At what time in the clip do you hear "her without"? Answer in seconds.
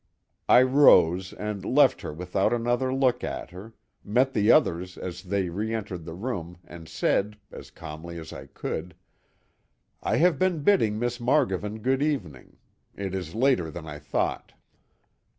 2.01-2.53